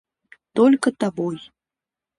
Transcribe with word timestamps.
Только 0.57 0.89
тобой. 0.91 1.37